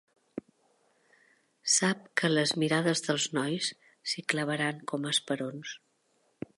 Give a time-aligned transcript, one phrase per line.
[1.73, 3.69] Sap que les mirades dels nois
[4.13, 5.81] s'hi clavaran com esperons.